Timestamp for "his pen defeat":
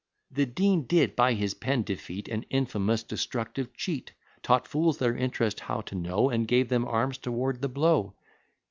1.35-2.27